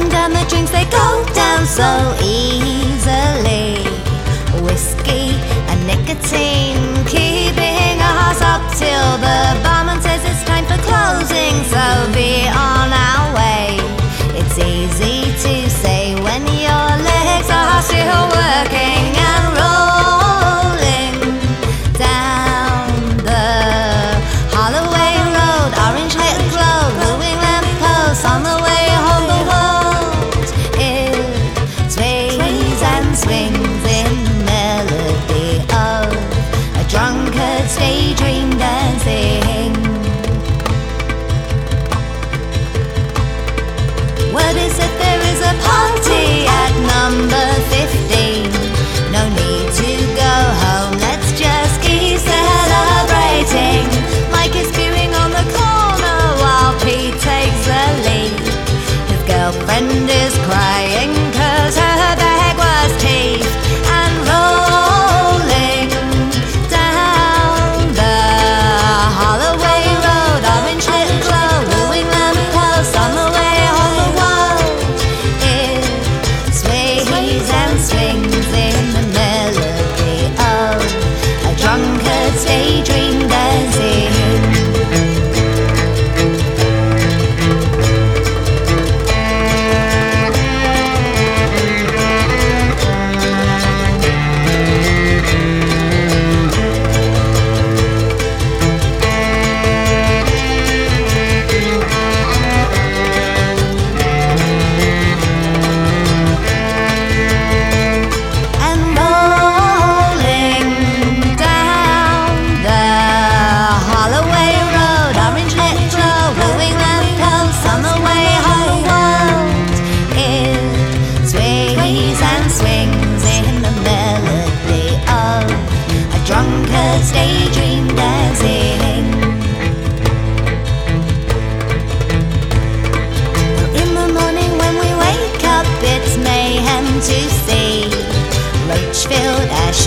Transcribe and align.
and 0.00 0.10
down 0.10 0.30
the 0.32 0.44
drinks 0.48 0.70
they 0.70 0.84
go 0.84 1.24
down 1.34 1.66
so 1.66 2.16
easily. 2.22 3.82
Whiskey 4.62 5.34
and 5.70 5.86
nicotine. 5.86 6.97
and 59.80 60.17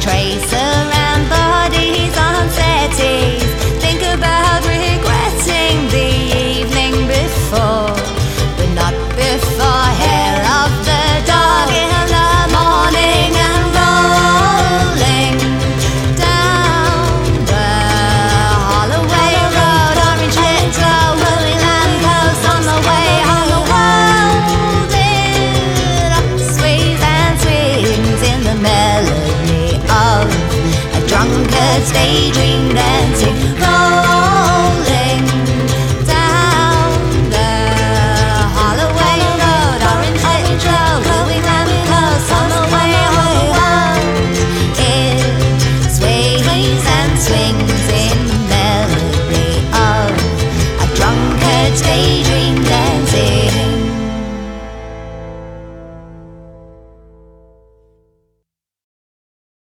trace 0.00 0.52
around 0.52 1.28
bodies. 1.28 2.14
Think 3.80 4.02
about 4.02 4.60
regretting 4.66 5.88
the 5.88 6.08
evening 6.58 7.06
before, 7.06 7.94
but 8.56 8.70
not 8.74 8.94
before. 9.16 9.89
that's 31.80 31.92
daydream 31.92 32.74
dancing. 32.74 33.49